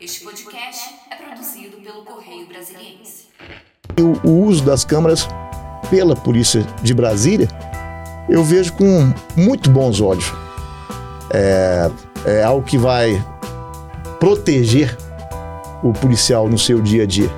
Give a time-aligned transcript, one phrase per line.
[0.00, 3.28] Este podcast é produzido pelo Correio Brasiliense.
[3.98, 5.28] O, o uso das câmeras
[5.88, 7.48] pela Polícia de Brasília,
[8.28, 10.32] eu vejo com muito bons olhos.
[11.32, 11.90] É,
[12.26, 13.24] é algo que vai
[14.18, 14.96] proteger
[15.82, 17.30] o policial no seu dia a dia.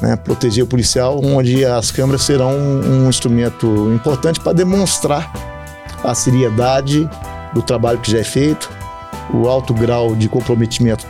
[0.00, 0.16] Né?
[0.16, 5.30] Proteger o policial, onde as câmeras serão um, um instrumento importante para demonstrar
[6.02, 7.08] a seriedade
[7.52, 8.70] do trabalho que já é feito,
[9.32, 11.06] o alto grau de comprometimento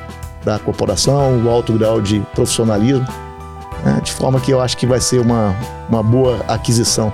[0.47, 3.05] da corporação, o alto grau de profissionalismo,
[3.85, 4.01] né?
[4.01, 5.57] de forma que eu acho que vai ser uma,
[5.89, 7.13] uma boa aquisição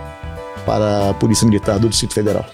[0.66, 2.44] para a Polícia Militar do Distrito Federal.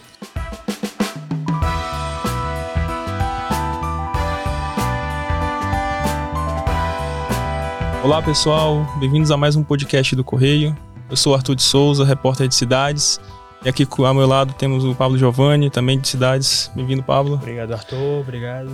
[8.04, 10.76] Olá pessoal, bem-vindos a mais um podcast do Correio.
[11.10, 13.20] Eu sou Arthur de Souza, repórter de cidades.
[13.64, 16.70] E aqui ao meu lado temos o Pablo Giovanni, também de cidades.
[16.72, 17.34] Bem-vindo, Pablo.
[17.34, 18.20] Obrigado, Arthur.
[18.20, 18.70] Obrigado,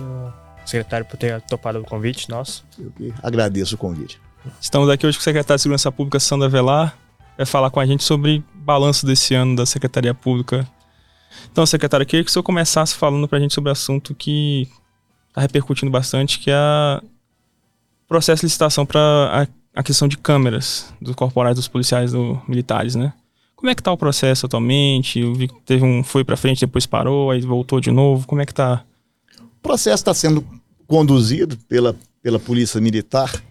[0.69, 2.65] secretário, por ter topado o convite nosso.
[2.77, 4.19] Eu que agradeço o convite.
[4.59, 6.97] Estamos aqui hoje com o secretário de Segurança Pública, Sandra Velar.
[7.37, 10.67] Vai falar com a gente sobre balanço desse ano da Secretaria Pública.
[11.51, 14.15] Então, secretário, eu queria que o senhor começasse falando para a gente sobre o assunto
[14.15, 14.69] que
[15.29, 17.01] está repercutindo bastante, que é a
[18.07, 22.95] processo de licitação para a, a, questão de câmeras dos corporais dos policiais do, militares,
[22.95, 23.13] né?
[23.55, 25.19] Como é que está o processo atualmente?
[25.19, 28.27] Eu vi que teve um foi para frente, depois parou, aí voltou de novo.
[28.27, 28.83] Como é que está?
[29.65, 30.45] Processo está sendo
[30.85, 33.43] conduzido pela, pela Polícia Militar,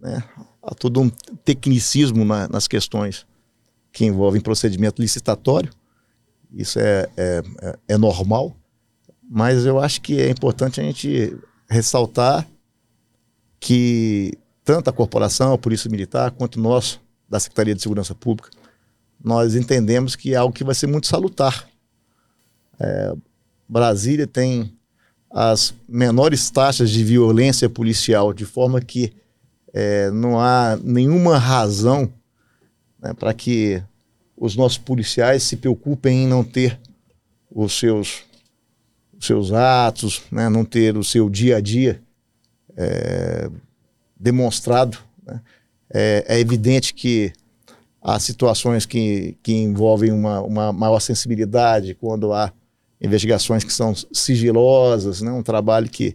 [0.00, 0.24] né?
[0.62, 1.10] Há todo um
[1.44, 3.26] tecnicismo na, nas questões
[3.92, 5.70] que envolvem procedimento licitatório.
[6.50, 8.56] Isso é, é, é, é normal,
[9.22, 11.36] mas eu acho que é importante a gente
[11.68, 12.48] ressaltar
[13.60, 14.32] que
[14.64, 18.48] tanto a corporação, a Polícia Militar, quanto nós, da Secretaria de Segurança Pública,
[19.22, 21.68] nós entendemos que é algo que vai ser muito salutar.
[22.80, 23.12] É,
[23.68, 24.74] Brasília tem
[25.32, 29.12] as menores taxas de violência policial, de forma que
[29.72, 32.12] é, não há nenhuma razão
[33.00, 33.82] né, para que
[34.36, 36.78] os nossos policiais se preocupem em não ter
[37.50, 38.24] os seus,
[39.18, 42.02] os seus atos, né, não ter o seu dia a dia
[42.76, 43.50] é,
[44.18, 44.98] demonstrado.
[45.24, 45.40] Né?
[45.94, 47.32] É, é, evidente que
[48.02, 52.52] há situações que, que envolvem uma, uma maior sensibilidade, quando há
[53.02, 55.32] investigações que são sigilosas, né?
[55.32, 56.14] um trabalho que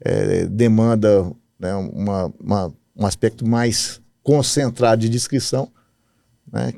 [0.00, 5.72] é, demanda né, uma, uma, um aspecto mais concentrado de descrição,
[6.52, 6.72] né?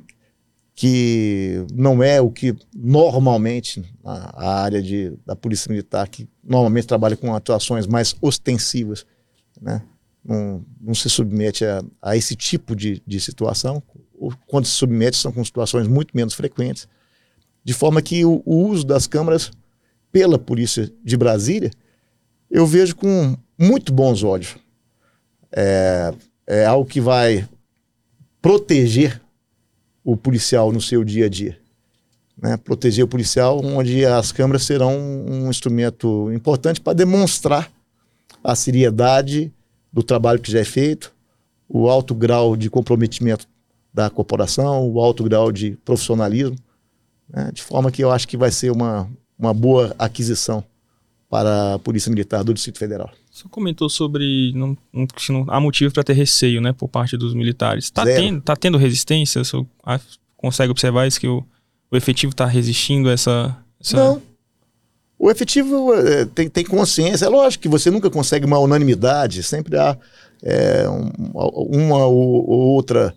[0.75, 7.17] que não é o que normalmente a, área de, da Polícia Militar, que normalmente trabalha
[7.17, 9.05] com atuações mais ostensivas,
[9.61, 9.83] né?
[10.25, 13.83] não, não se submete a, a esse tipo de, de situação.
[14.47, 16.87] Quando se submete, são com situações muito menos frequentes.
[17.65, 19.51] De forma que o, o uso das câmaras
[20.11, 21.71] pela Polícia de Brasília,
[22.51, 24.57] eu vejo com muito bons olhos.
[25.53, 26.13] É,
[26.47, 27.49] é algo que vai
[28.43, 29.21] proteger
[30.03, 31.59] o policial no seu dia a dia.
[32.37, 32.57] Né?
[32.57, 37.71] Proteger o policial, onde as câmeras serão um instrumento importante para demonstrar
[38.43, 39.53] a seriedade
[39.93, 41.13] do trabalho que já é feito,
[41.69, 43.47] o alto grau de comprometimento
[43.93, 46.57] da corporação, o alto grau de profissionalismo,
[47.33, 47.51] né?
[47.53, 49.09] de forma que eu acho que vai ser uma,
[49.39, 50.65] uma boa aquisição
[51.29, 53.11] para a Polícia Militar do Distrito Federal.
[53.31, 57.33] Você comentou sobre não, não, não há motivo para ter receio, né, por parte dos
[57.33, 57.85] militares.
[57.85, 59.43] Está tendo, tá tendo resistência?
[59.45, 59.65] Você
[60.37, 61.45] consegue observar isso que o,
[61.91, 64.23] o efetivo está resistindo a essa, essa, Não.
[65.19, 67.27] O efetivo é, tem, tem, consciência.
[67.27, 69.97] É lógico que você nunca consegue uma unanimidade, sempre há
[70.43, 71.11] é, um,
[71.69, 73.15] uma ou outra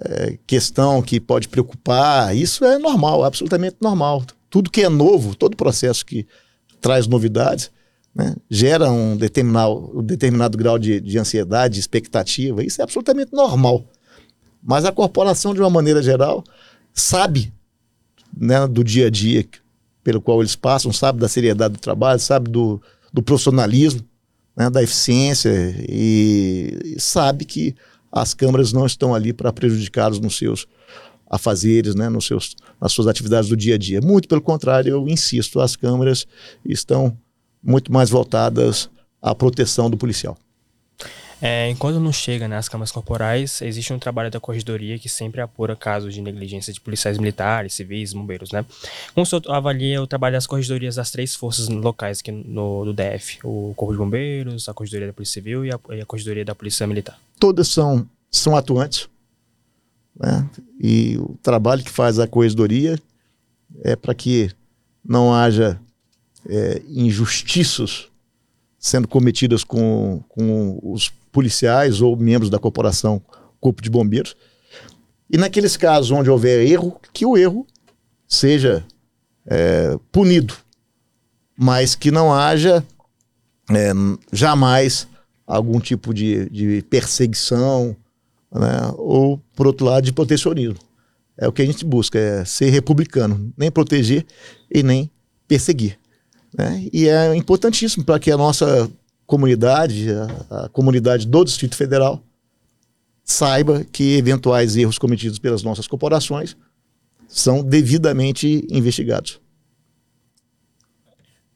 [0.00, 2.36] é, questão que pode preocupar.
[2.36, 4.24] Isso é normal, absolutamente normal.
[4.50, 6.26] Tudo que é novo, todo processo que
[6.80, 7.70] traz novidades,
[8.14, 12.64] né, gera um determinado, um determinado grau de, de ansiedade, de expectativa.
[12.64, 13.84] Isso é absolutamente normal.
[14.62, 16.42] Mas a corporação, de uma maneira geral,
[16.92, 17.52] sabe
[18.36, 19.44] né, do dia a dia
[20.02, 22.80] pelo qual eles passam, sabe da seriedade do trabalho, sabe do,
[23.12, 24.02] do profissionalismo,
[24.56, 25.50] né, da eficiência
[25.88, 27.76] e, e, sabe que
[28.10, 30.66] as câmaras não estão ali para prejudicá-los nos seus
[31.30, 34.00] afazeres, né, nos seus, nas suas atividades do dia a dia.
[34.00, 36.26] Muito pelo contrário, eu insisto, as câmaras
[36.64, 37.16] estão
[37.62, 38.88] muito mais voltadas
[39.20, 40.36] à proteção do policial.
[41.40, 45.40] É, enquanto não chega nas né, câmaras corporais, existe um trabalho da corregedoria que sempre
[45.40, 48.64] apura casos de negligência de policiais militares, civis, bombeiros, né?
[49.14, 53.38] Como senhor avalia o trabalho das corregedorias das três forças locais aqui no, do DF?
[53.44, 56.54] O Corpo de Bombeiros, a Corregedoria da Polícia Civil e a, e a Corregedoria da
[56.54, 57.18] Polícia Militar?
[57.38, 59.08] Todas são, são atuantes,
[60.18, 60.48] né?
[60.80, 62.98] E o trabalho que faz a corregedoria
[63.84, 64.50] é para que
[65.04, 65.80] não haja
[66.48, 68.08] é, injustiças
[68.78, 73.22] sendo cometidas com, com os policiais ou membros da corporação
[73.60, 74.34] Corpo de Bombeiros.
[75.30, 77.64] E naqueles casos onde houver erro, que o erro
[78.26, 78.84] seja
[79.46, 80.52] é, punido,
[81.56, 82.84] mas que não haja
[83.70, 83.92] é,
[84.32, 85.06] jamais
[85.46, 87.96] algum tipo de, de perseguição,
[88.52, 88.92] né?
[88.96, 90.78] ou, por outro lado, de protecionismo.
[91.36, 94.26] É o que a gente busca, é ser republicano, nem proteger
[94.68, 95.08] e nem
[95.46, 96.00] perseguir.
[96.52, 96.88] Né?
[96.92, 98.90] E é importantíssimo para que a nossa
[99.28, 102.22] comunidade, a, a, comunidade do Distrito Federal,
[103.22, 106.56] saiba que eventuais erros cometidos pelas nossas corporações
[107.28, 109.38] são devidamente investigados.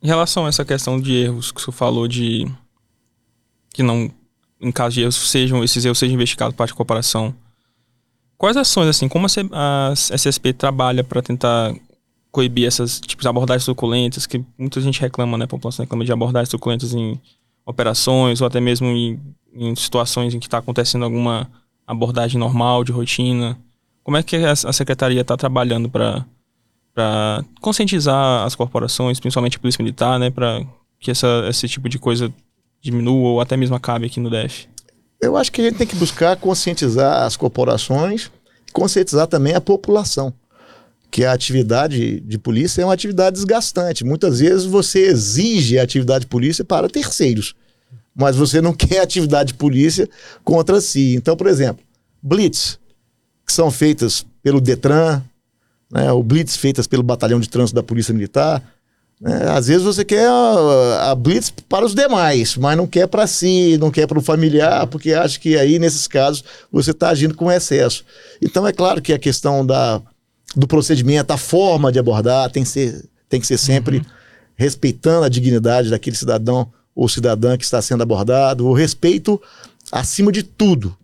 [0.03, 2.47] Em relação a essa questão de erros que você falou de
[3.73, 4.13] que não,
[4.61, 7.35] em caso de erros, sejam, esses erros sejam investigados por parte da corporação,
[8.37, 11.75] quais ações, assim, como a SSP trabalha para tentar
[12.31, 15.47] coibir essas tipos de abordagens suculentas, que muita gente reclama, né?
[15.47, 17.19] A população reclama de abordagens suculentas em
[17.65, 19.21] operações ou até mesmo em,
[19.55, 21.51] em situações em que está acontecendo alguma
[21.87, 23.59] abordagem normal, de rotina.
[24.03, 26.25] Como é que a, a secretaria está trabalhando para
[26.95, 30.63] para conscientizar as corporações, principalmente a polícia militar, né, para
[31.01, 32.31] que essa, esse tipo de coisa
[32.83, 34.69] diminua ou até mesmo acabe aqui no DF?
[35.19, 38.31] Eu acho que a gente tem que buscar conscientizar as corporações,
[38.73, 40.35] conscientizar também a população
[41.13, 44.03] que a atividade de polícia é uma atividade desgastante.
[44.03, 47.55] Muitas vezes você exige a atividade de polícia para terceiros,
[48.15, 50.09] mas você não quer atividade de polícia
[50.43, 51.15] contra si.
[51.15, 51.85] Então, por exemplo,
[52.23, 52.79] blitz,
[53.47, 55.23] que são feitas pelo Detran,
[55.93, 58.63] né, ou blitz feitas pelo Batalhão de Trânsito da Polícia Militar.
[59.21, 63.27] Né, às vezes você quer a, a blitz para os demais, mas não quer para
[63.27, 66.43] si, não quer para o familiar, porque acha que aí, nesses casos,
[66.73, 68.03] você está agindo com excesso.
[68.41, 70.01] Então, é claro que a questão da
[70.57, 74.05] do procedimento, a forma de abordar tem que ser, tem que ser sempre uhum.
[74.55, 79.41] respeitando a dignidade daquele cidadão ou cidadã que está sendo abordado, o respeito
[79.91, 80.97] acima de tudo.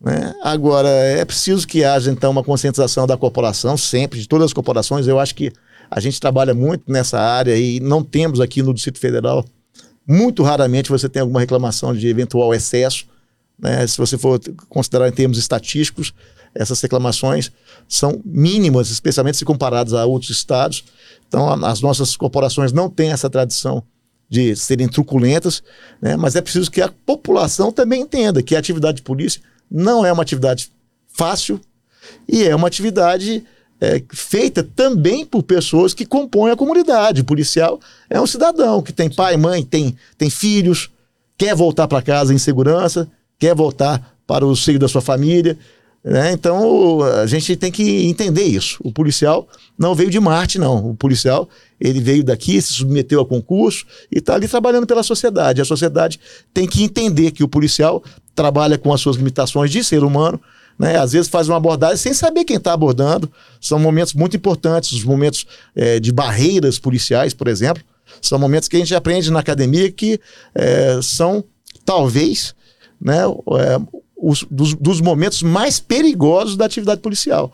[0.00, 0.34] Né?
[0.42, 5.06] Agora, é preciso que haja então uma conscientização da corporação, sempre, de todas as corporações.
[5.06, 5.52] Eu acho que
[5.90, 9.44] a gente trabalha muito nessa área e não temos aqui no Distrito Federal.
[10.06, 13.06] Muito raramente você tem alguma reclamação de eventual excesso.
[13.58, 13.86] Né?
[13.86, 16.12] Se você for considerar em termos estatísticos,
[16.54, 17.50] essas reclamações
[17.88, 20.84] são mínimas, especialmente se comparadas a outros estados.
[21.28, 23.82] Então, as nossas corporações não têm essa tradição
[24.28, 25.62] de serem truculentas,
[26.00, 26.16] né?
[26.16, 30.12] mas é preciso que a população também entenda que a atividade de polícia não é
[30.12, 30.70] uma atividade
[31.06, 31.60] fácil
[32.26, 33.44] e é uma atividade
[33.80, 37.20] é, feita também por pessoas que compõem a comunidade.
[37.20, 40.90] O policial é um cidadão que tem pai, mãe, tem, tem filhos,
[41.36, 45.58] quer voltar para casa em segurança, quer voltar para o seio da sua família.
[46.04, 46.32] Né?
[46.32, 48.78] Então a gente tem que entender isso.
[48.82, 49.46] O policial
[49.78, 50.90] não veio de Marte, não.
[50.90, 51.48] O policial
[51.80, 55.60] ele veio daqui, se submeteu a concurso e está ali trabalhando pela sociedade.
[55.60, 56.18] A sociedade
[56.52, 58.02] tem que entender que o policial
[58.34, 60.40] trabalha com as suas limitações de ser humano.
[60.78, 60.96] Né?
[60.96, 63.30] Às vezes faz uma abordagem sem saber quem está abordando.
[63.60, 65.46] São momentos muito importantes, os momentos
[65.76, 67.82] é, de barreiras policiais, por exemplo.
[68.20, 70.20] São momentos que a gente aprende na academia que
[70.54, 71.44] é, são,
[71.84, 72.54] talvez,
[73.00, 73.22] né,
[73.58, 77.52] é, os, dos, dos, momentos mais perigosos da atividade policial.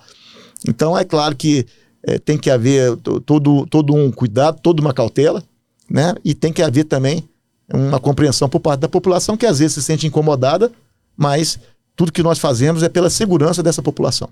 [0.68, 1.66] Então, é claro que
[2.02, 2.94] é, tem que haver
[3.24, 5.42] todo, todo um cuidado, toda uma cautela,
[5.90, 6.14] né?
[6.22, 7.26] E tem que haver também
[7.72, 10.70] uma compreensão por parte da população que às vezes se sente incomodada,
[11.16, 11.58] mas
[11.96, 14.28] tudo que nós fazemos é pela segurança dessa população.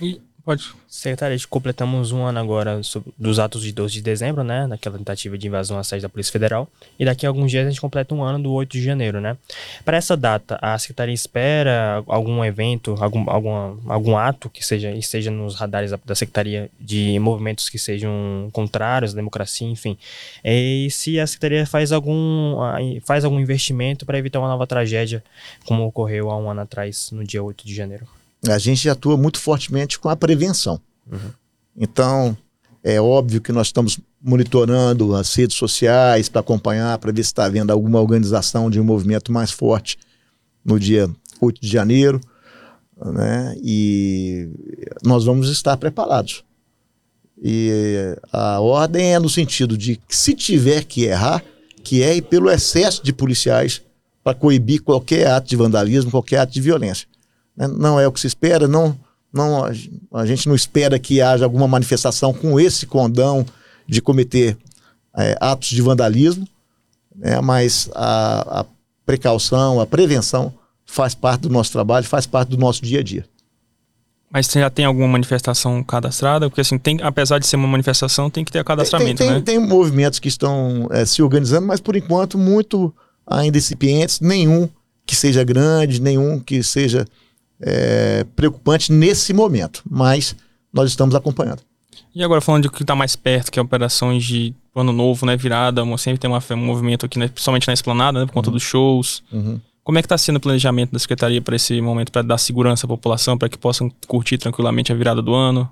[0.00, 0.72] E Pode.
[0.88, 2.80] Secretário, completamos um ano agora
[3.18, 4.66] dos atos de 12 de dezembro, né?
[4.66, 6.66] Naquela tentativa de invasão à sede da Polícia Federal.
[6.98, 9.36] E daqui a alguns dias a gente completa um ano do 8 de janeiro, né?
[9.84, 15.30] Para essa data, a Secretaria espera algum evento, algum, algum, algum ato que seja esteja
[15.30, 19.98] nos radares da, da Secretaria de movimentos que sejam contrários à democracia, enfim.
[20.42, 22.56] E se a Secretaria faz algum,
[23.04, 25.22] faz algum investimento para evitar uma nova tragédia,
[25.66, 29.38] como ocorreu há um ano atrás, no dia 8 de janeiro a gente atua muito
[29.38, 30.80] fortemente com a prevenção.
[31.10, 31.30] Uhum.
[31.76, 32.36] Então,
[32.82, 37.44] é óbvio que nós estamos monitorando as redes sociais para acompanhar, para ver se está
[37.44, 39.98] havendo alguma organização de um movimento mais forte
[40.64, 41.08] no dia
[41.40, 42.20] 8 de janeiro.
[43.04, 43.56] Né?
[43.62, 44.48] E
[45.04, 46.44] nós vamos estar preparados.
[47.40, 51.42] E a ordem é no sentido de que, se tiver que errar,
[51.84, 53.80] que é pelo excesso de policiais
[54.24, 57.07] para coibir qualquer ato de vandalismo, qualquer ato de violência.
[57.58, 57.66] Né?
[57.66, 58.96] Não é o que se espera, não,
[59.32, 59.64] não,
[60.14, 63.44] a gente não espera que haja alguma manifestação com esse condão
[63.86, 64.56] de cometer
[65.16, 66.46] é, atos de vandalismo,
[67.14, 67.40] né?
[67.40, 68.66] mas a, a
[69.04, 70.54] precaução, a prevenção
[70.86, 73.24] faz parte do nosso trabalho, faz parte do nosso dia a dia.
[74.30, 76.50] Mas você já tem alguma manifestação cadastrada?
[76.50, 79.42] Porque assim, tem, apesar de ser uma manifestação, tem que ter cadastramento, tem, tem, né?
[79.42, 82.94] Tem movimentos que estão é, se organizando, mas por enquanto muito
[83.26, 84.68] ainda incipientes, nenhum
[85.06, 87.06] que seja grande, nenhum que seja
[87.60, 89.82] é, preocupante nesse momento.
[89.88, 90.36] Mas
[90.72, 91.60] nós estamos acompanhando.
[92.14, 95.26] E agora falando de o que está mais perto, que é operações de ano novo,
[95.26, 98.48] né, virada, sempre tem uma, um movimento aqui, né, principalmente na esplanada, né, por conta
[98.48, 98.54] uhum.
[98.54, 99.22] dos shows.
[99.32, 99.60] Uhum.
[99.82, 102.86] Como é que está sendo o planejamento da Secretaria para esse momento, para dar segurança
[102.86, 105.68] à população, para que possam curtir tranquilamente a virada do ano?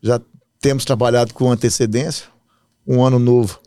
[0.00, 0.20] Já
[0.60, 2.26] temos trabalhado com antecedência.
[2.86, 3.58] Um ano novo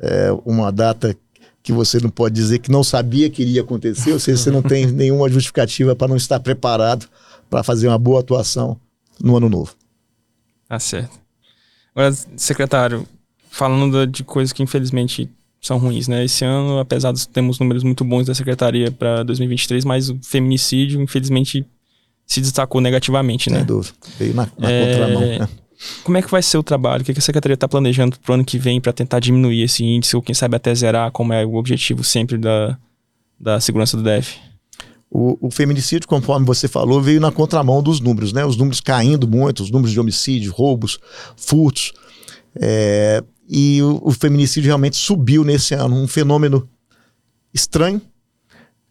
[0.00, 1.16] é uma data
[1.62, 4.62] que você não pode dizer que não sabia que iria acontecer, ou seja, você não
[4.62, 7.06] tem nenhuma justificativa para não estar preparado
[7.50, 8.78] para fazer uma boa atuação
[9.22, 9.74] no ano novo.
[10.68, 11.18] Tá certo.
[11.94, 13.06] Agora, secretário,
[13.50, 15.28] falando de coisas que infelizmente
[15.60, 16.24] são ruins, né?
[16.24, 21.02] Esse ano, apesar de termos números muito bons da secretaria para 2023, mas o feminicídio,
[21.02, 21.66] infelizmente,
[22.24, 23.58] se destacou negativamente, né?
[23.58, 23.94] Sem dúvida.
[24.18, 24.92] Veio na, na é...
[24.92, 25.48] contramão, né?
[26.02, 27.02] Como é que vai ser o trabalho?
[27.02, 29.84] O que a secretaria está planejando para o ano que vem para tentar diminuir esse
[29.84, 32.76] índice, ou quem sabe até zerar, como é o objetivo sempre da,
[33.38, 34.38] da segurança do DF?
[35.10, 38.44] O, o, feminicídio, conforme você falou, veio na contramão dos números, né?
[38.44, 40.98] Os números caindo muito, os números de homicídio, roubos,
[41.36, 41.92] furtos.
[42.54, 46.68] É, e o, o, feminicídio realmente subiu nesse ano, um fenômeno
[47.54, 48.02] estranho,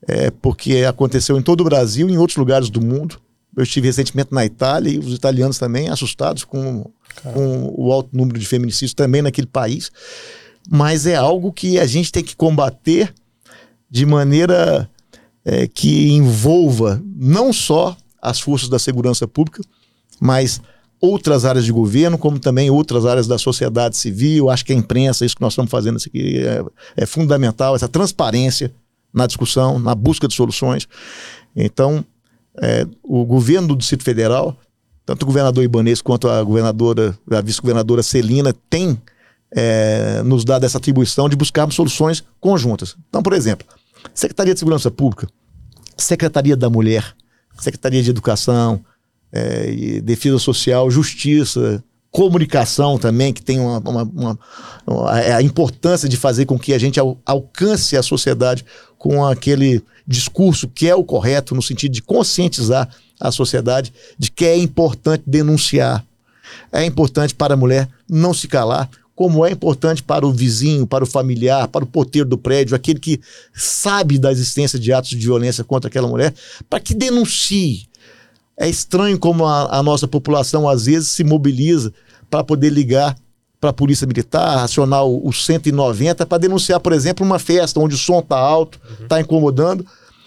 [0.08, 3.20] é, porque aconteceu em todo o Brasil e em outros lugares do mundo.
[3.58, 6.86] Eu estive recentemente na Itália e os italianos também assustados com,
[7.24, 9.92] com o alto número de feminicídios também naquele país.
[10.70, 13.12] Mas é algo que a gente tem que combater
[13.90, 14.88] de maneira
[15.44, 19.64] é, que envolva não só as forças da segurança pública,
[20.20, 20.62] mas
[21.02, 24.52] outras áreas de governo, como também outras áreas da sociedade civil.
[24.52, 26.64] Acho que a imprensa, isso que nós estamos fazendo aqui, é,
[26.96, 28.72] é fundamental, essa transparência
[29.12, 30.88] na discussão, na busca de soluções.
[31.56, 32.06] Então,
[32.62, 34.58] é, o governo do Distrito Federal,
[35.06, 39.00] tanto o governador Ibanez quanto a governadora, a vice-governadora Celina, tem
[39.52, 42.98] é, nos dado essa atribuição de buscarmos soluções conjuntas.
[43.10, 43.68] Então, por exemplo,
[44.14, 45.28] Secretaria de Segurança Pública,
[45.98, 47.16] Secretaria da Mulher,
[47.58, 48.84] Secretaria de Educação,
[49.32, 54.40] é, Defesa Social, Justiça, comunicação também, que tem uma, uma, uma,
[54.86, 58.66] uma, é a importância de fazer com que a gente al, alcance a sociedade
[58.98, 64.46] com aquele discurso que é o correto, no sentido de conscientizar a sociedade de que
[64.46, 66.06] é importante denunciar.
[66.72, 71.04] É importante para a mulher não se calar, como é importante para o vizinho, para
[71.04, 73.20] o familiar, para o porteiro do prédio, aquele que
[73.52, 76.34] sabe da existência de atos de violência contra aquela mulher,
[76.70, 77.88] para que denuncie.
[78.58, 81.94] É estranho como a, a nossa população às vezes se mobiliza
[82.30, 83.16] para poder ligar
[83.60, 87.96] para a Polícia Militar, acionar o, o 190 para denunciar, por exemplo, uma festa onde
[87.96, 89.22] o som está alto, está uhum.
[89.22, 89.86] incomodando.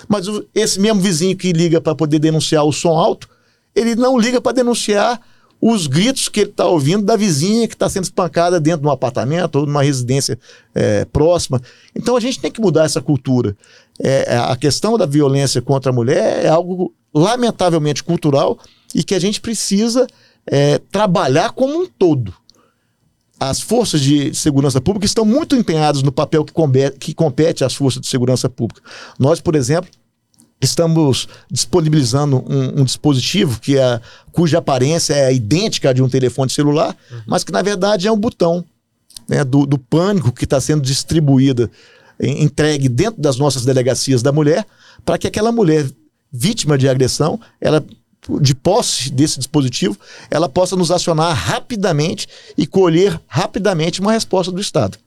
[0.09, 3.29] Mas o, esse mesmo vizinho que liga para poder denunciar o som alto,
[3.75, 5.21] ele não liga para denunciar
[5.61, 8.91] os gritos que ele está ouvindo da vizinha que está sendo espancada dentro de um
[8.91, 10.39] apartamento ou de uma residência
[10.75, 11.61] é, próxima.
[11.95, 13.55] Então a gente tem que mudar essa cultura.
[14.03, 18.59] É, a questão da violência contra a mulher é algo lamentavelmente cultural
[18.95, 20.07] e que a gente precisa
[20.47, 22.35] é, trabalhar como um todo.
[23.39, 27.75] As forças de segurança pública estão muito empenhadas no papel que compete, que compete às
[27.75, 28.83] forças de segurança pública.
[29.19, 29.91] Nós, por exemplo,
[30.61, 34.01] estamos disponibilizando um, um, dispositivo que é,
[34.31, 37.21] cuja aparência é idêntica à de um telefone celular, uhum.
[37.27, 38.63] mas que na verdade é um botão
[39.27, 41.71] né, do, do pânico que está sendo distribuída,
[42.21, 44.67] entregue dentro das nossas delegacias da mulher,
[45.03, 45.89] para que aquela mulher
[46.33, 47.85] vítima de agressão, ela
[48.41, 49.99] de posse desse dispositivo,
[50.31, 54.99] ela possa nos acionar rapidamente e colher rapidamente uma resposta do Estado.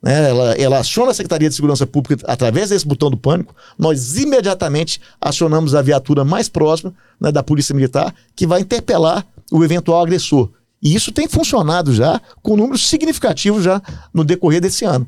[0.00, 0.30] Né?
[0.30, 5.00] Ela, ela aciona a Secretaria de Segurança Pública através desse botão do pânico, nós imediatamente
[5.20, 10.50] acionamos a viatura mais próxima né, da Polícia Militar, que vai interpelar o eventual agressor.
[10.82, 13.80] E isso tem funcionado já com números significativos já
[14.12, 15.06] no decorrer desse ano.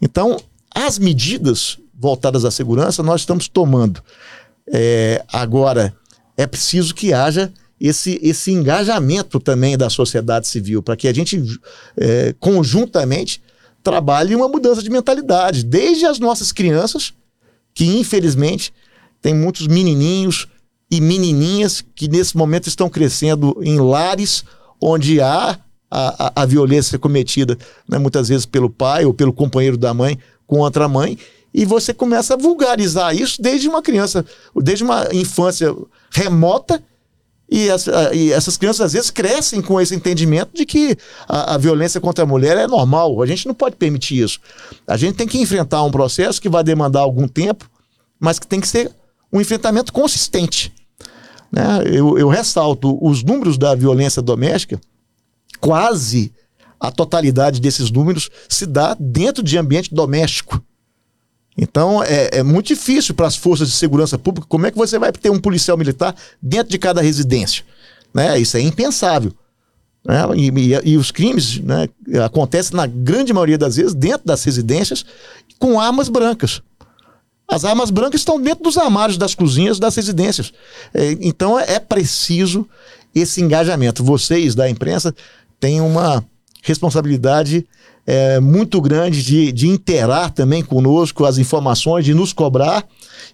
[0.00, 0.40] Então,
[0.72, 4.00] as medidas voltadas à segurança nós estamos tomando.
[4.72, 5.94] É, agora,
[6.36, 11.42] é preciso que haja esse, esse engajamento também da sociedade civil, para que a gente
[11.96, 13.42] é, conjuntamente
[13.82, 17.12] trabalhe uma mudança de mentalidade, desde as nossas crianças,
[17.72, 18.72] que infelizmente
[19.22, 20.48] tem muitos menininhos
[20.90, 24.44] e menininhas que nesse momento estão crescendo em lares
[24.80, 25.58] onde há
[25.90, 27.56] a, a, a violência cometida,
[27.88, 31.18] né, muitas vezes pelo pai ou pelo companheiro da mãe contra a mãe,
[31.58, 34.24] e você começa a vulgarizar isso desde uma criança,
[34.54, 35.74] desde uma infância
[36.08, 36.80] remota.
[37.50, 40.96] E, as, e essas crianças às vezes crescem com esse entendimento de que
[41.26, 43.20] a, a, violência contra a mulher é normal.
[43.20, 44.38] A gente não pode permitir isso.
[44.86, 47.68] A gente tem que enfrentar um processo que vai demandar algum tempo,
[48.20, 48.92] mas que tem que ser
[49.32, 50.72] um enfrentamento consistente.
[51.50, 51.82] Né?
[51.86, 54.80] Eu, eu ressalto os números da violência doméstica,
[55.58, 56.32] quase
[56.78, 60.62] a totalidade desses números se dá dentro de ambiente doméstico.
[61.58, 64.46] Então é, é muito difícil para as forças de segurança pública.
[64.48, 67.64] Como é que você vai ter um policial militar dentro de cada residência?
[68.14, 68.38] Né?
[68.38, 69.32] Isso é impensável.
[70.04, 70.22] Né?
[70.36, 71.88] E, e, e, os crimes né,
[72.24, 75.04] acontecem, na grande maioria das vezes, dentro das residências,
[75.58, 76.62] com armas brancas.
[77.50, 80.52] As armas brancas estão dentro dos armários das cozinhas das residências.
[80.94, 82.68] É, então é preciso
[83.14, 84.04] esse engajamento.
[84.04, 85.14] Vocês da imprensa
[85.58, 86.24] têm uma
[86.62, 87.66] responsabilidade
[88.10, 92.88] é, muito grande de, de interar também conosco as informações, de nos cobrar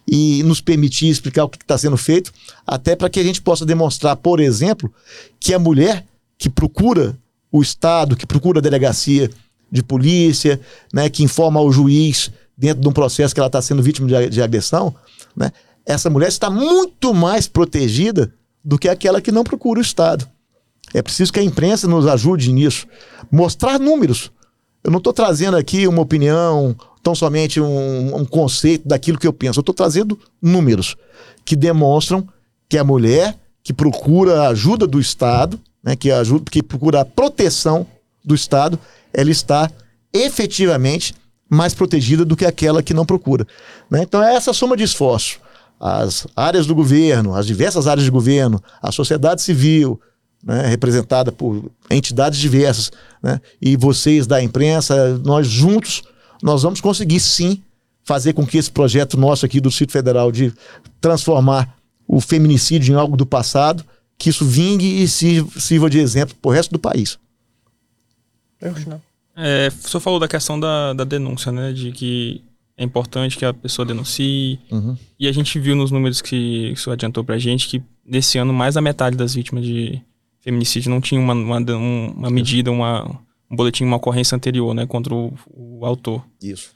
[0.04, 2.32] e nos permitir explicar o que está sendo feito,
[2.66, 4.92] até para que a gente possa demonstrar, por exemplo,
[5.38, 6.04] que a mulher
[6.36, 7.16] que procura
[7.52, 9.30] o Estado, que procura a delegacia
[9.70, 10.60] de polícia,
[10.92, 14.28] né, que informa ao juiz dentro de um processo que ela está sendo vítima de,
[14.28, 14.92] de agressão,
[15.36, 15.52] né,
[15.86, 20.28] essa mulher está muito mais protegida do que aquela que não procura o Estado.
[20.92, 22.88] É preciso que a imprensa nos ajude nisso.
[23.30, 24.32] Mostrar números.
[24.84, 29.32] Eu não estou trazendo aqui uma opinião, tão somente um, um conceito daquilo que eu
[29.32, 29.58] penso.
[29.58, 30.94] Eu estou trazendo números
[31.42, 32.28] que demonstram
[32.68, 37.04] que a mulher que procura a ajuda do Estado, né, que, ajuda, que procura a
[37.04, 37.86] proteção
[38.22, 38.78] do Estado,
[39.10, 39.70] ela está
[40.12, 41.14] efetivamente
[41.48, 43.46] mais protegida do que aquela que não procura.
[43.90, 44.02] Né?
[44.02, 45.38] Então é essa soma de esforço.
[45.80, 49.98] As áreas do governo, as diversas áreas de governo, a sociedade civil,
[50.44, 56.02] né, representada por entidades diversas, né, e vocês da imprensa, nós juntos,
[56.42, 57.62] nós vamos conseguir sim
[58.04, 60.52] fazer com que esse projeto nosso aqui do Distrito Federal de
[61.00, 63.84] transformar o feminicídio em algo do passado,
[64.18, 67.18] que isso vingue e sirva de exemplo para o resto do país.
[69.36, 71.72] É, o senhor falou da questão da, da denúncia, né?
[71.72, 72.44] De que
[72.76, 74.60] é importante que a pessoa denuncie.
[74.70, 74.96] Uhum.
[75.18, 78.74] E a gente viu nos números que isso adiantou pra gente que nesse ano mais
[78.74, 80.00] da metade das vítimas de
[80.44, 83.18] feminicídio não tinha uma, uma, uma medida, uma,
[83.50, 86.22] um boletim, uma ocorrência anterior, né, contra o, o autor.
[86.40, 86.72] Isso.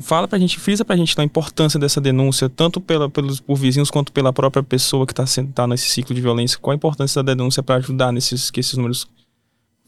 [0.00, 3.90] Fala pra gente, frisa pra gente a importância dessa denúncia, tanto pela, pelos, por vizinhos
[3.90, 6.58] quanto pela própria pessoa que está tá nesse ciclo de violência.
[6.58, 9.06] Qual a importância da denúncia para ajudar nesses, que esses números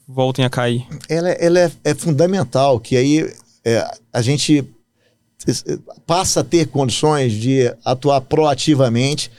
[0.06, 0.86] voltem a cair?
[1.08, 4.64] Ela, ela é, é fundamental, que aí é, a gente
[6.06, 9.30] passa a ter condições de atuar proativamente,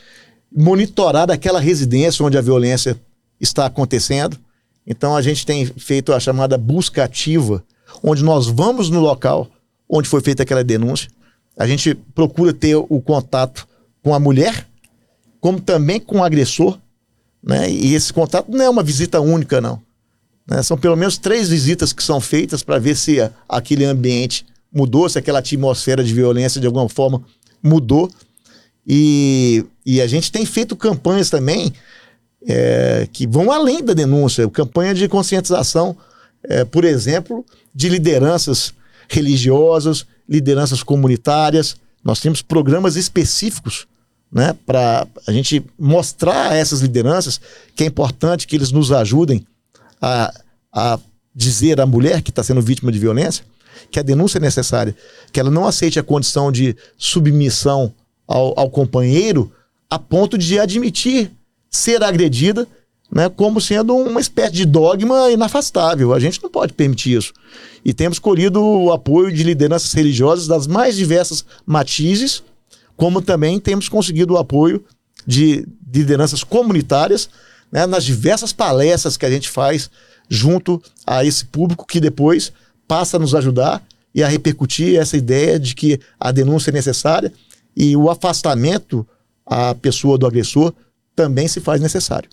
[0.52, 3.00] monitorar aquela residência onde a violência
[3.40, 4.38] está acontecendo.
[4.86, 7.64] Então a gente tem feito a chamada busca ativa,
[8.04, 9.50] onde nós vamos no local
[9.90, 11.10] onde foi feita aquela denúncia.
[11.58, 13.68] A gente procura ter o contato
[14.04, 14.68] com a mulher,
[15.40, 16.78] como também com o agressor.
[17.42, 17.72] Né?
[17.72, 19.82] E esse contato não é uma visita única, não.
[20.46, 20.62] Né?
[20.62, 25.18] São pelo menos três visitas que são feitas para ver se aquele ambiente mudou, se
[25.18, 27.24] aquela atmosfera de violência de alguma forma
[27.64, 28.10] mudou.
[28.86, 31.74] E, e a gente tem feito campanhas também
[32.48, 35.98] é, que vão além da denúncia, campanha de conscientização,
[36.44, 38.74] é, por exemplo, de lideranças
[39.10, 41.76] religiosas, lideranças comunitárias.
[42.04, 43.86] Nós temos programas específicos
[44.32, 47.40] né, para a gente mostrar a essas lideranças
[47.76, 49.46] que é importante que eles nos ajudem
[50.02, 50.34] a,
[50.72, 51.00] a
[51.36, 53.44] dizer à mulher que está sendo vítima de violência
[53.92, 54.96] que a denúncia é necessária,
[55.32, 57.94] que ela não aceite a condição de submissão
[58.28, 59.52] ao, ao companheiro
[59.90, 61.32] a ponto de admitir
[61.70, 62.68] ser agredida
[63.12, 66.14] né, como sendo uma espécie de dogma inafastável.
[66.14, 67.34] A gente não pode permitir isso.
[67.84, 72.44] E temos colhido o apoio de lideranças religiosas das mais diversas matizes,
[72.96, 74.84] como também temos conseguido o apoio
[75.26, 77.30] de lideranças comunitárias
[77.72, 79.90] né, nas diversas palestras que a gente faz
[80.30, 82.52] junto a esse público que depois
[82.88, 87.32] passa a nos ajudar e a repercutir essa ideia de que a denúncia é necessária
[87.76, 89.08] e o afastamento
[89.46, 90.74] à pessoa do agressor
[91.18, 92.30] também se faz necessário.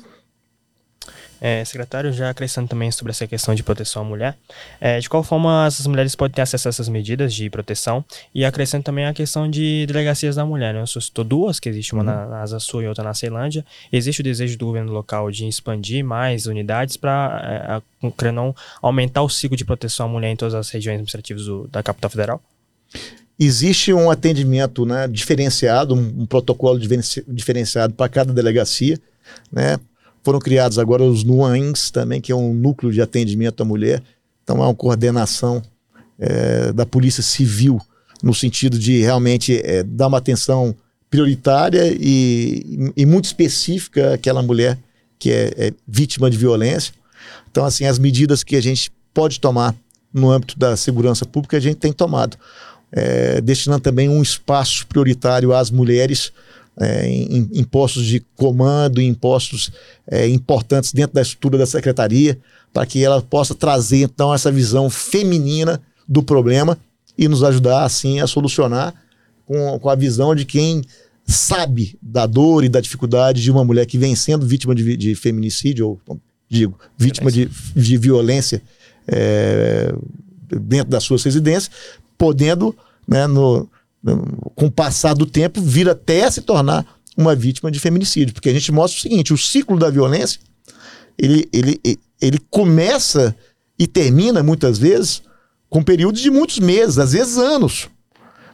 [1.41, 4.37] É, secretário, já acrescentando também sobre essa questão de proteção à mulher,
[4.81, 8.03] é, de qual forma as mulheres podem ter acesso a essas medidas de proteção
[8.35, 10.81] e acrescento também a questão de delegacias da mulher, né?
[10.81, 12.07] Eu citou duas, que existe uma uhum.
[12.07, 13.65] na, na Asa Sul e outra na Ceilândia.
[13.93, 19.29] Existe o desejo do governo local de expandir mais unidades para, é, não, aumentar o
[19.29, 22.43] ciclo de proteção à mulher em todas as regiões administrativas do, da capital federal?
[23.39, 26.79] Existe um atendimento né, diferenciado, um, um protocolo
[27.27, 28.99] diferenciado para cada delegacia,
[29.53, 29.79] né?
[30.23, 34.03] Foram criados agora os NUANs também, que é um núcleo de atendimento à mulher.
[34.43, 35.63] Então, há uma coordenação
[36.19, 37.79] é, da Polícia Civil
[38.23, 40.75] no sentido de realmente é, dar uma atenção
[41.11, 44.79] prioritária e, e, muito específica àquela mulher
[45.19, 46.95] que é, é, vítima de violência.
[47.51, 49.75] Então, assim, as medidas que a gente pode tomar
[50.13, 52.37] no âmbito da segurança pública, a gente tem tomado.
[52.97, 56.33] É, destinando também um espaço prioritário às mulheres
[56.81, 59.71] é, em, em, postos de comando, em postos
[60.07, 62.39] é, importantes dentro da estrutura da secretaria,
[62.73, 66.79] para que ela possa trazer então essa visão feminina do problema
[67.17, 68.95] e nos ajudar assim a solucionar
[69.47, 70.83] com, com a visão de quem
[71.27, 75.15] sabe da dor e da dificuldade de uma mulher que vem sendo vítima de, de
[75.15, 78.63] feminicídio, ou digo, vítima de, de violência
[79.07, 79.95] é,
[80.61, 81.71] dentro das suas residências,
[82.17, 83.69] podendo, né, no,
[84.03, 88.35] no, com o passar do tempo, vir até se tornar uma vítima de feminicídio.
[88.35, 90.41] Porque a gente mostra o seguinte: o ciclo da violência
[91.19, 91.81] ele, ele,
[92.21, 93.35] ele começa
[93.79, 95.23] e termina, muitas vezes,
[95.69, 97.89] com períodos de muitos meses, às vezes anos.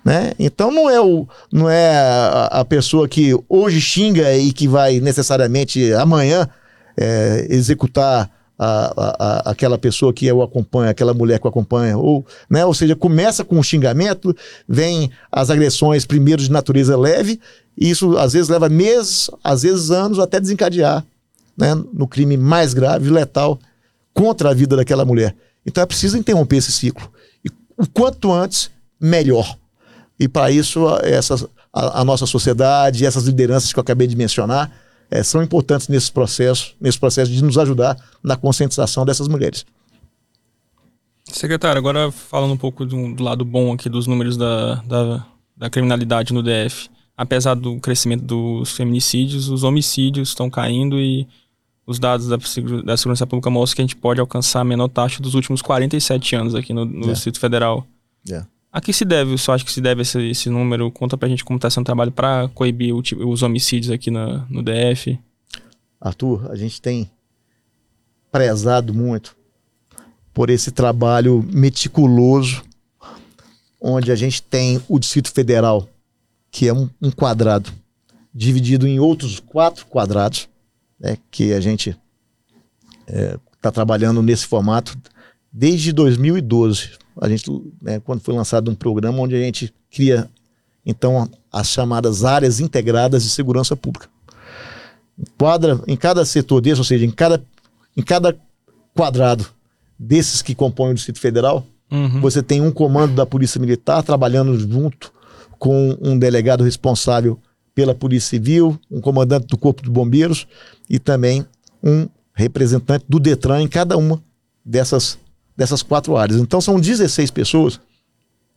[0.04, 0.32] Né?
[0.38, 4.98] Então não é, o, não é a, a pessoa que hoje xinga e que vai
[4.98, 6.48] necessariamente amanhã
[6.96, 8.30] é, executar
[8.62, 12.64] a, a, aquela pessoa que o acompanha, aquela mulher que o acompanha, ou, né?
[12.66, 14.36] ou seja, começa com um xingamento,
[14.68, 17.40] vem as agressões primeiro de natureza leve,
[17.76, 21.02] e isso às vezes leva meses, às vezes anos, até desencadear
[21.56, 21.74] né?
[21.74, 23.58] no crime mais grave, letal,
[24.12, 25.34] contra a vida daquela mulher.
[25.64, 27.10] Então é preciso interromper esse ciclo.
[27.42, 28.70] E o quanto antes,
[29.00, 29.56] melhor.
[30.18, 34.70] E para isso, essa, a, a, nossa sociedade, essas lideranças que eu acabei de mencionar,
[35.10, 39.66] é, são importantes nesse processo, nesse processo de nos ajudar na conscientização dessas mulheres.
[41.24, 45.70] Secretário, agora falando um pouco do, do lado bom aqui dos números da, da, da,
[45.70, 46.88] criminalidade no DF.
[47.16, 51.26] Apesar do crescimento dos feminicídios, os homicídios estão caindo e
[51.86, 52.36] os dados da,
[52.84, 56.36] da Segurança Pública mostram que a gente pode alcançar a menor taxa dos últimos 47
[56.36, 57.12] anos aqui no, no yeah.
[57.12, 57.86] Distrito Federal.
[58.26, 58.48] Yeah.
[58.72, 60.90] A que se deve, só acho que se deve esse, esse número?
[60.92, 64.46] Conta pra gente como está sendo o trabalho para coibir o, os homicídios aqui na,
[64.48, 65.18] no DF.
[66.00, 67.10] Arthur, a gente tem
[68.30, 69.36] prezado muito
[70.32, 72.62] por esse trabalho meticuloso,
[73.80, 75.88] onde a gente tem o Distrito Federal,
[76.50, 77.72] que é um, um quadrado,
[78.32, 80.48] dividido em outros quatro quadrados,
[80.98, 82.00] né, que a gente está
[83.08, 84.96] é, tá trabalhando nesse formato
[85.52, 86.92] desde 2012.
[87.20, 87.50] A gente,
[87.82, 90.28] né, quando foi lançado um programa onde a gente cria,
[90.84, 94.08] então, as chamadas áreas integradas de segurança pública.
[95.36, 97.44] Quadra, em cada setor desse, ou seja, em cada,
[97.96, 98.36] em cada
[98.94, 99.46] quadrado
[99.98, 102.20] desses que compõem o Distrito Federal, uhum.
[102.20, 105.12] você tem um comando da Polícia Militar trabalhando junto
[105.58, 107.38] com um delegado responsável
[107.74, 110.46] pela Polícia Civil, um comandante do Corpo de Bombeiros
[110.88, 111.46] e também
[111.82, 114.22] um representante do Detran em cada uma
[114.64, 115.18] dessas,
[115.56, 116.40] dessas quatro áreas.
[116.40, 117.80] Então são 16 pessoas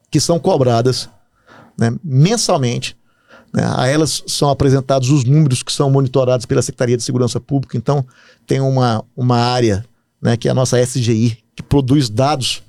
[0.09, 1.09] que são cobradas
[1.77, 2.95] né, mensalmente.
[3.53, 7.77] Né, a elas são apresentados os números que são monitorados pela Secretaria de Segurança Pública.
[7.77, 8.05] Então
[8.47, 9.85] tem uma, uma área
[10.21, 12.63] né, que é a nossa SGI, que produz dados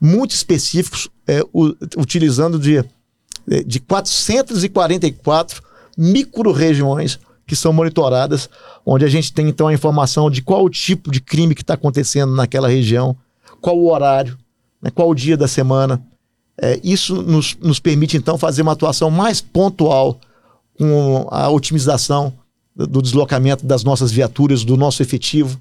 [0.00, 2.84] muito específicos, é, o, utilizando de,
[3.66, 5.62] de 444
[5.96, 8.48] micro-regiões que são monitoradas,
[8.84, 11.74] onde a gente tem então a informação de qual o tipo de crime que está
[11.74, 13.16] acontecendo naquela região,
[13.60, 14.36] qual o horário,
[14.80, 16.02] né, qual o dia da semana.
[16.60, 20.18] É, isso nos, nos permite então fazer uma atuação mais pontual
[20.76, 22.32] com a otimização
[22.74, 25.58] do deslocamento das nossas viaturas, do nosso efetivo.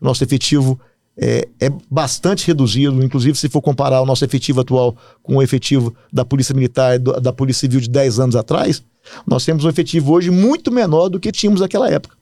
[0.00, 0.80] Nosso efetivo
[1.16, 5.94] é, é, bastante reduzido, inclusive se for comparar o nosso efetivo atual com o efetivo
[6.12, 8.82] da Polícia Militar e da Polícia Civil de 10 anos atrás,
[9.26, 12.16] nós temos um efetivo hoje muito menor do que tínhamos naquela época.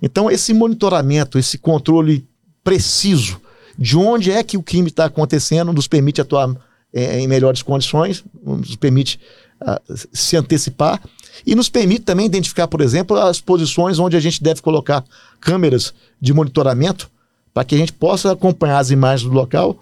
[0.00, 2.26] Então, esse monitoramento, esse controle
[2.64, 3.40] preciso
[3.78, 6.54] de onde é que o crime está acontecendo nos permite atuar
[6.92, 9.18] é, em melhores condições, nos permite
[9.62, 11.00] uh, se antecipar
[11.46, 15.04] e nos permite também identificar, por exemplo, as posições onde a gente deve colocar
[15.40, 17.10] câmeras de monitoramento
[17.54, 19.78] para que a gente possa acompanhar as imagens do local,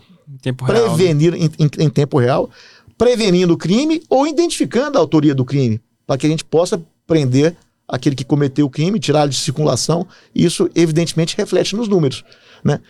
[0.66, 1.50] prevenir real, né?
[1.58, 2.48] em, em, em tempo real,
[2.96, 7.56] prevenindo o crime ou identificando a autoria do crime para que a gente possa prender
[7.88, 12.24] aquele que cometeu o crime, tirar de circulação, isso evidentemente reflete nos números.
[12.62, 12.80] Né?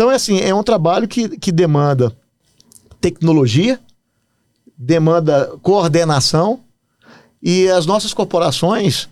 [0.00, 2.10] Então é assim, é um trabalho que, que demanda
[3.02, 3.78] tecnologia,
[4.74, 6.60] demanda coordenação,
[7.42, 9.10] e as nossas corporações,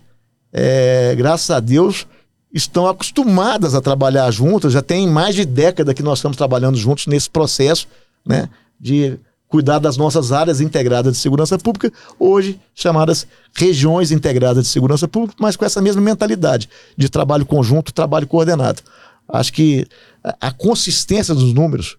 [0.51, 2.07] é, graças a Deus,
[2.51, 7.05] estão acostumadas a trabalhar juntas, já tem mais de década que nós estamos trabalhando juntos
[7.05, 7.87] nesse processo
[8.25, 8.49] né,
[8.79, 15.07] de cuidar das nossas áreas integradas de segurança pública, hoje chamadas regiões integradas de segurança
[15.07, 18.81] pública, mas com essa mesma mentalidade de trabalho conjunto, trabalho coordenado.
[19.31, 19.85] Acho que
[20.23, 21.97] a consistência dos números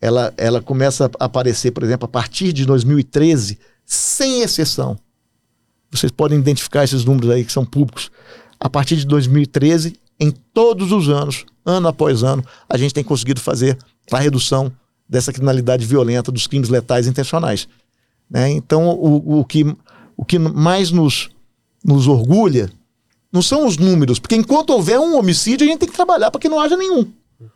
[0.00, 4.96] ela, ela começa a aparecer, por exemplo, a partir de 2013, sem exceção.
[5.90, 8.10] Vocês podem identificar esses números aí que são públicos.
[8.58, 13.40] A partir de 2013, em todos os anos, ano após ano, a gente tem conseguido
[13.40, 13.76] fazer
[14.10, 14.72] a redução
[15.08, 17.68] dessa criminalidade violenta, dos crimes letais intencionais.
[18.30, 18.50] Né?
[18.50, 19.64] Então, o, o, que,
[20.16, 21.28] o que mais nos,
[21.84, 22.70] nos orgulha
[23.32, 26.40] não são os números, porque enquanto houver um homicídio, a gente tem que trabalhar para
[26.40, 27.12] que não haja nenhum.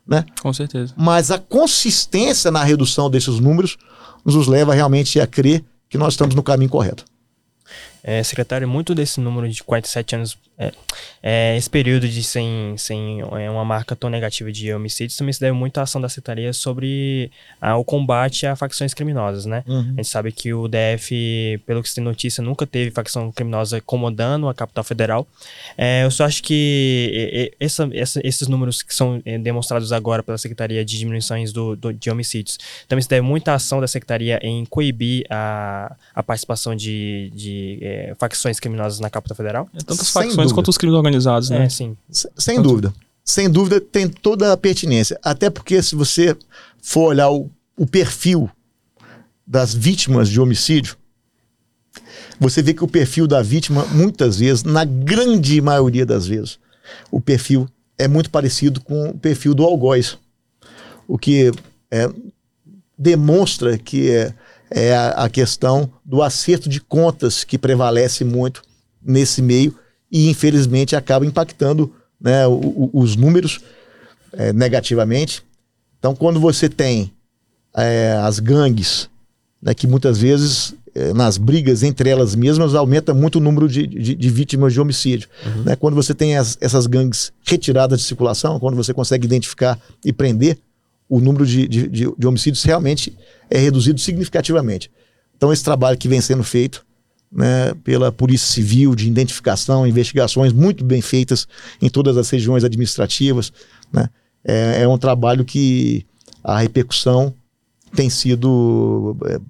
[0.06, 0.24] Né?
[0.40, 0.94] Com certeza.
[0.96, 3.76] Mas a consistência na redução desses números
[4.24, 7.04] nos leva realmente a crer que nós estamos no caminho correto.
[8.02, 10.73] É, secretário, muito desse número de 47 anos, é,
[11.21, 15.40] é, esse período de sem, sem é, uma marca tão negativa de homicídios também se
[15.40, 19.64] deve muito à ação da Secretaria sobre a, o combate a facções criminosas, né?
[19.67, 19.81] Uhum.
[19.81, 23.79] A gente sabe que o DF, pelo que se tem notícia, nunca teve facção criminosa
[23.79, 25.27] incomodando a capital federal.
[25.77, 30.38] É, eu só acho que essa, essa, esses números que são é, demonstrados agora pela
[30.38, 34.38] Secretaria de Diminuições do, do, de Homicídios também se deve muito à ação da Secretaria
[34.43, 39.69] em coibir a, a participação de, de é, facções criminosas na capital federal?
[39.75, 40.54] É, tantas Sem dúvida.
[40.57, 41.64] quanto os crimes organizados, né?
[41.64, 41.96] É, sim.
[42.11, 42.68] Sem Tanto...
[42.68, 42.94] dúvida.
[43.24, 45.18] Sem dúvida, tem toda a pertinência.
[45.22, 46.37] Até porque, se você
[46.83, 48.50] for olhar o, o perfil
[49.46, 50.96] das vítimas de homicídio,
[52.38, 56.59] você vê que o perfil da vítima, muitas vezes, na grande maioria das vezes,
[57.11, 60.18] o perfil é muito parecido com o perfil do algoz.
[61.09, 61.50] O que
[61.90, 62.11] é,
[62.98, 64.35] demonstra que é,
[64.70, 68.62] é a, a questão do acerto de contas que prevalece muito
[69.02, 69.78] nesse meio
[70.14, 73.59] e, infelizmente, acaba impactando né, o, o, os números
[74.33, 75.42] é, negativamente.
[75.98, 77.12] Então, quando você tem
[77.77, 79.11] é, as gangues,
[79.61, 83.88] né, que muitas vezes é, nas brigas entre elas mesmas aumenta muito o número de,
[83.88, 85.29] de, de vítimas de homicídio.
[85.44, 85.64] Uhum.
[85.64, 85.74] Né?
[85.74, 90.59] Quando você tem as, essas gangues retiradas de circulação, quando você consegue identificar e prender,
[91.09, 93.18] o número de, de, de homicídios realmente
[93.50, 94.92] é reduzido significativamente.
[95.37, 96.84] Então, esse trabalho que vem sendo feito
[97.35, 101.49] né, pela Polícia Civil de identificação, investigações muito bem feitas
[101.83, 103.53] em todas as regiões administrativas,
[103.92, 104.09] né,
[104.44, 106.07] é, é um trabalho que
[106.42, 107.35] a repercussão
[107.94, 109.40] tem sido é,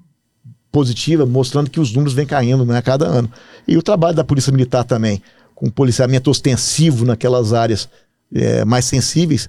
[0.72, 3.30] positiva, mostrando que os números vêm caindo né, a cada ano.
[3.66, 5.22] E o trabalho da Polícia Militar também,
[5.54, 7.88] com policiamento ostensivo naquelas áreas
[8.34, 9.48] é, mais sensíveis,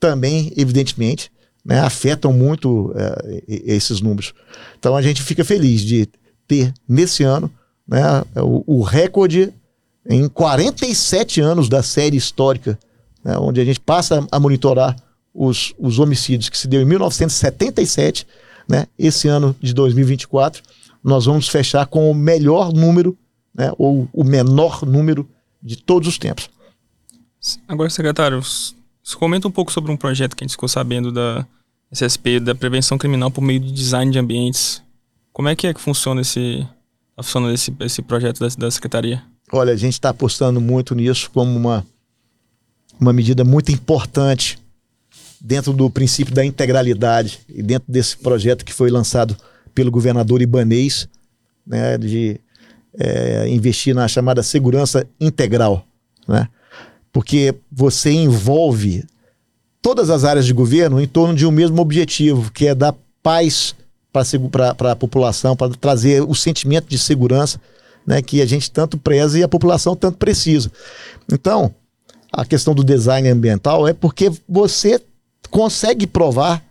[0.00, 1.30] também, evidentemente,
[1.64, 4.32] né, afetam muito é, esses números.
[4.78, 6.08] Então a gente fica feliz de
[6.46, 7.50] ter, nesse ano,
[7.86, 9.52] né, o, recorde
[10.08, 12.78] em 47 anos da série histórica,
[13.24, 14.96] né, onde a gente passa a monitorar
[15.32, 18.26] os, os homicídios que se deu em 1977,
[18.68, 20.62] né, esse ano de 2024,
[21.02, 23.16] nós vamos fechar com o melhor número,
[23.54, 25.28] né, ou o menor número
[25.62, 26.50] de todos os tempos.
[27.68, 28.40] Agora, secretário,
[29.16, 31.46] comenta um pouco sobre um projeto que a gente ficou sabendo da
[31.92, 34.82] SSP, da prevenção criminal por meio de design de ambientes.
[35.32, 36.66] Como é que é que funciona esse,
[37.16, 39.22] tá funcionando esse, esse projeto da, da Secretaria?
[39.50, 41.84] Olha, a gente está apostando muito nisso como uma,
[43.00, 44.58] uma medida muito importante
[45.40, 49.36] dentro do princípio da integralidade e dentro desse projeto que foi lançado
[49.74, 51.08] pelo governador Ibanês,
[51.66, 52.40] né, de
[52.98, 55.86] é, investir na chamada segurança integral,
[56.26, 56.48] né?
[57.12, 59.04] Porque você envolve
[59.80, 63.74] todas as áreas de governo em torno de um mesmo objetivo, que é dar paz
[64.50, 67.60] para a população, para trazer o sentimento de segurança
[68.06, 70.70] né, que a gente tanto preza e a população tanto precisa.
[71.30, 71.74] Então,
[72.32, 75.00] a questão do design ambiental é porque você
[75.50, 76.62] consegue provar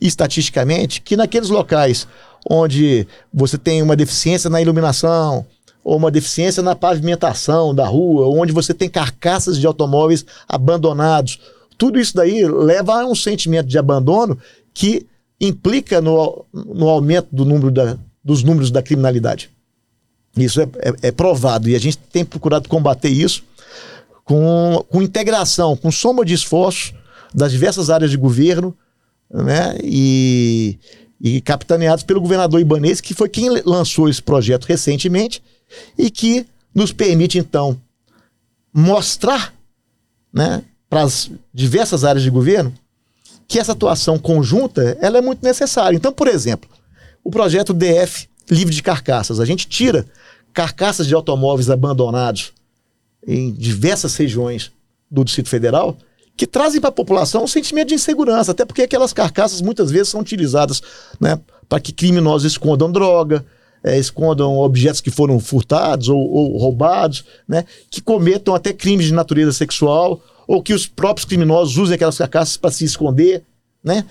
[0.00, 2.06] estatisticamente que naqueles locais
[2.48, 5.46] onde você tem uma deficiência na iluminação,
[5.82, 11.38] ou uma deficiência na pavimentação da rua, onde você tem carcaças de automóveis abandonados,
[11.76, 14.38] tudo isso daí leva a um sentimento de abandono
[14.72, 15.06] que
[15.40, 19.50] implica no, no aumento do número da, dos números da criminalidade.
[20.36, 23.44] Isso é, é, é, provado e a gente tem procurado combater isso
[24.24, 26.92] com, com integração, com soma de esforços
[27.32, 28.76] das diversas áreas de governo
[29.30, 30.78] né, e,
[31.20, 35.42] e capitaneados pelo governador Ibanez, que foi quem lançou esse projeto recentemente
[35.98, 37.80] e que nos permite, então,
[38.72, 39.54] mostrar
[40.32, 42.74] né, para as diversas áreas de governo
[43.46, 45.96] que essa atuação conjunta ela é muito necessária.
[45.96, 46.68] Então, por exemplo,
[47.22, 49.40] o projeto DF livre de carcaças.
[49.40, 50.04] A gente tira
[50.52, 52.52] carcaças de automóveis abandonados
[53.26, 54.70] em diversas regiões
[55.10, 55.96] do Distrito Federal
[56.36, 60.08] que trazem para a população um sentimento de insegurança, até porque aquelas carcaças muitas vezes
[60.08, 60.82] são utilizadas
[61.20, 63.44] né, para que criminosos escondam droga,
[63.84, 69.12] é, escondam objetos que foram furtados ou, ou roubados, né, que cometam até crimes de
[69.12, 73.42] natureza sexual ou que os próprios criminosos usem aquelas carcaças para se esconder,
[73.82, 74.04] né?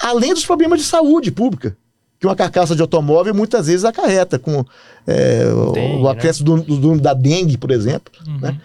[0.00, 1.76] Além dos problemas de saúde pública,
[2.18, 4.64] que uma carcaça de automóvel muitas vezes acarreta, com
[5.06, 6.64] é, dengue, o acréscimo né?
[6.66, 8.12] do, do, da dengue, por exemplo.
[8.26, 8.38] Uhum.
[8.38, 8.60] Né?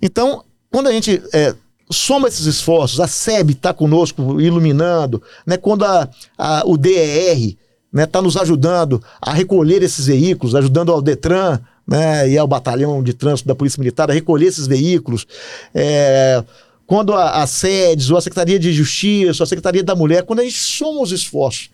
[0.00, 1.54] Então, quando a gente é,
[1.90, 5.56] soma esses esforços, a SEB está conosco iluminando, né?
[5.56, 7.56] quando a, a, o DER
[7.92, 13.02] está né, nos ajudando a recolher esses veículos, ajudando ao Detran né, e ao batalhão
[13.02, 15.26] de trânsito da Polícia Militar a recolher esses veículos.
[15.74, 16.42] É,
[16.86, 20.40] quando a, a SEDES, ou a Secretaria de Justiça, ou a Secretaria da Mulher, quando
[20.40, 21.70] a gente soma os esforços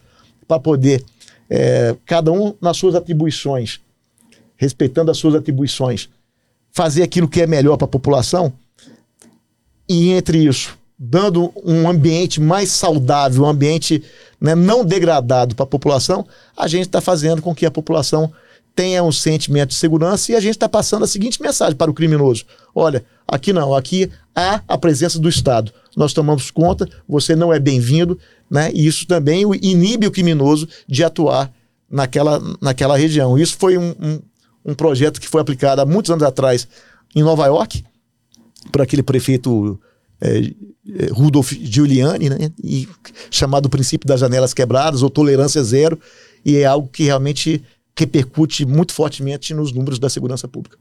[0.46, 1.04] para poder,
[1.48, 3.80] é, cada um nas suas atribuições,
[4.56, 6.08] respeitando as suas atribuições,
[6.72, 8.52] fazer aquilo que é melhor para a população,
[9.88, 14.04] e entre isso, dando um ambiente mais saudável, um ambiente
[14.40, 18.32] né, não degradado para a população, a gente está fazendo com que a população
[18.74, 21.94] tenha um sentimento de segurança e a gente está passando a seguinte mensagem para o
[21.94, 25.72] criminoso: olha, aqui não, aqui há a presença do Estado.
[25.96, 28.18] Nós tomamos conta, você não é bem-vindo,
[28.50, 28.70] né?
[28.72, 31.52] E isso também inibe o criminoso de atuar
[31.90, 33.36] naquela, naquela região.
[33.38, 34.20] Isso foi um, um,
[34.64, 36.68] um projeto que foi aplicado há muitos anos atrás
[37.14, 37.84] em Nova York,
[38.70, 39.80] por aquele prefeito
[40.20, 42.52] é, é Rudolf Giuliani, né?
[42.62, 42.88] E
[43.30, 45.98] chamado princípio das janelas quebradas ou tolerância zero,
[46.44, 47.62] e é algo que realmente
[48.00, 50.78] repercute muito fortemente nos números da segurança pública.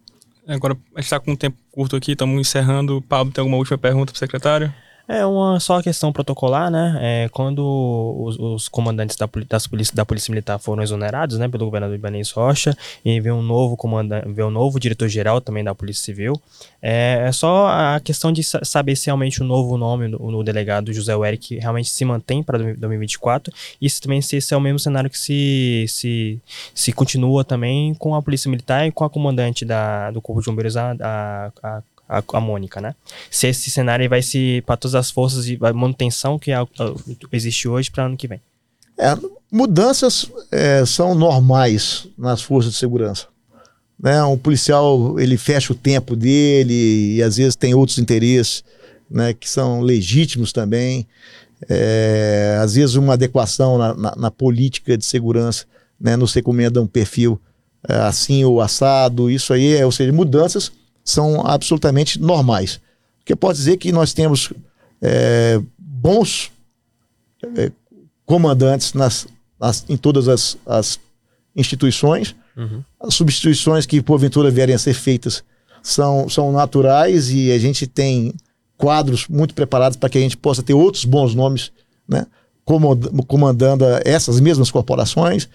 [0.48, 3.02] Agora, a gente está com um tempo curto aqui, estamos encerrando.
[3.02, 4.74] Pablo, tem alguma última pergunta para o secretário?
[5.12, 6.96] É uma só questão protocolar, né?
[7.02, 11.66] É, quando os, os comandantes da, das polícia, da Polícia Militar foram exonerados, né, pelo
[11.66, 16.04] governador Ibanez Rocha, e veio um novo comandante, veio um novo diretor-geral também da Polícia
[16.04, 16.40] Civil,
[16.80, 20.94] é, é, só a questão de saber se realmente o novo nome no, no delegado
[20.94, 24.78] José Eric realmente se mantém para 2024 e se também se esse é o mesmo
[24.78, 26.40] cenário que se, se,
[26.72, 30.46] se continua também com a Polícia Militar e com a comandante da, do Corpo de
[30.46, 32.96] Bombeiros, a, a, a a, a Mônica, né?
[33.30, 36.58] Se esse cenário vai se para todas as forças de manutenção que é,
[37.32, 38.42] existe hoje para ano que vem.
[38.98, 39.16] É,
[39.52, 43.28] mudanças é, são normais nas forças de segurança.
[43.98, 44.24] Né?
[44.24, 48.64] Um policial ele fecha o tempo dele e às vezes tem outros interesses
[49.10, 51.08] né, que são legítimos também.
[51.70, 55.66] É, às vezes uma adequação na, na, na política de segurança
[56.00, 57.40] né, nos recomenda um perfil
[57.88, 59.30] é, assim ou assado.
[59.30, 60.72] Isso aí é, ou seja, mudanças
[61.10, 62.80] são absolutamente normais.
[63.20, 64.52] Porque pode dizer que nós temos
[65.02, 66.52] é, bons
[67.58, 67.72] é,
[68.26, 69.28] comandantes nas,
[69.60, 71.00] nas, em todas as, as
[71.56, 72.36] instituições.
[72.56, 72.84] Uhum.
[73.00, 75.44] As substituições que porventura vierem a ser feitas
[75.82, 78.34] são, são naturais e a gente tem
[78.78, 81.72] quadros muito preparados para que a gente possa ter outros bons nomes
[82.08, 82.26] né,
[83.28, 85.50] comandando essas mesmas corporações.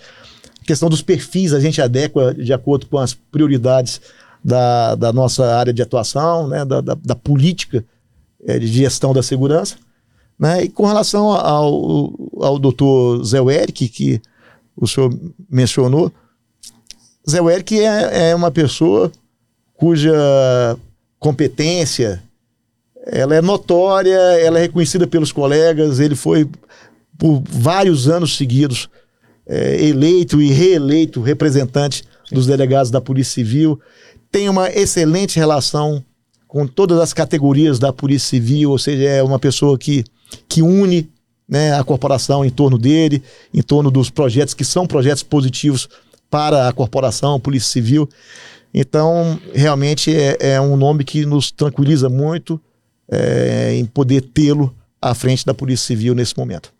[0.60, 4.00] A questão dos perfis a gente adequa de acordo com as prioridades
[4.44, 7.84] da, da nossa área de atuação, né, da, da, da política
[8.44, 9.76] é, de gestão da segurança.
[10.38, 10.64] Né?
[10.64, 14.20] E com relação ao, ao doutor Zé Eric, que
[14.76, 15.16] o senhor
[15.48, 16.12] mencionou,
[17.28, 19.10] Zé Eric é, é uma pessoa
[19.74, 20.12] cuja
[21.18, 22.22] competência
[23.06, 26.48] ela é notória, ela é reconhecida pelos colegas, ele foi
[27.18, 28.88] por vários anos seguidos
[29.46, 32.02] é, eleito e reeleito representante
[32.32, 33.78] dos delegados da Polícia Civil
[34.34, 36.02] tem uma excelente relação
[36.48, 40.02] com todas as categorias da Polícia Civil, ou seja, é uma pessoa que,
[40.48, 41.08] que une
[41.48, 43.22] né, a corporação em torno dele,
[43.54, 45.88] em torno dos projetos que são projetos positivos
[46.28, 48.08] para a corporação, a Polícia Civil.
[48.74, 52.60] Então, realmente é, é um nome que nos tranquiliza muito
[53.08, 56.73] é, em poder tê-lo à frente da Polícia Civil nesse momento.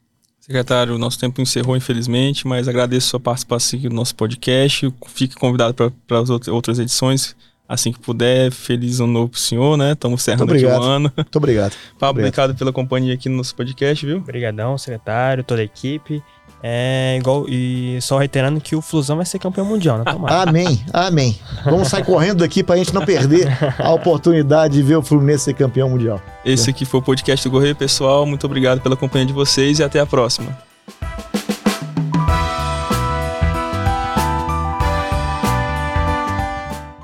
[0.45, 4.93] Secretário, nosso tempo encerrou, infelizmente, mas agradeço a sua participação aqui no nosso podcast.
[5.07, 5.73] Fique convidado
[6.07, 7.35] para as outras edições
[7.67, 8.53] assim que puder.
[8.53, 9.93] Feliz ano novo pro senhor, né?
[9.93, 11.11] Estamos encerrando aqui o ano.
[11.17, 11.73] Muito obrigado.
[11.99, 14.19] Pablo, obrigado pela companhia aqui no nosso podcast, viu?
[14.19, 16.23] Obrigadão, secretário, toda a equipe.
[16.63, 20.05] É igual, e só reiterando que o Flusão vai ser campeão mundial, né?
[20.05, 20.49] Tomara.
[20.49, 21.39] Amém, amém.
[21.65, 25.55] Vamos sair correndo daqui pra gente não perder a oportunidade de ver o Fluminense ser
[25.55, 26.21] campeão mundial.
[26.45, 28.25] Esse aqui foi o podcast do Correio, pessoal.
[28.25, 30.57] Muito obrigado pela companhia de vocês e até a próxima.